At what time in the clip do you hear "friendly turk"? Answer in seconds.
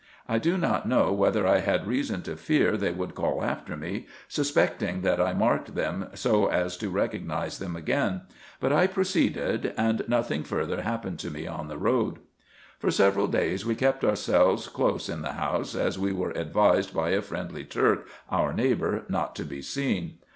17.21-18.07